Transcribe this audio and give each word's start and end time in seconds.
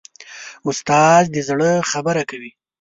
استاد 0.67 1.23
د 1.33 1.37
زړه 1.49 1.69
خبرې 1.91 2.23
کوي. 2.29 2.51